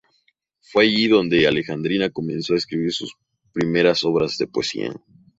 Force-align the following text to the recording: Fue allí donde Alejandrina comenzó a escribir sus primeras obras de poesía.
Fue 0.61 0.85
allí 0.85 1.07
donde 1.07 1.45
Alejandrina 1.47 2.09
comenzó 2.09 2.55
a 2.55 2.57
escribir 2.57 2.91
sus 2.91 3.13
primeras 3.53 4.03
obras 4.03 4.35
de 4.39 4.47
poesía. 4.47 4.91